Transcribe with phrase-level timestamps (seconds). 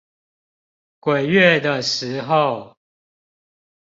[0.99, 2.75] 鬼月的時候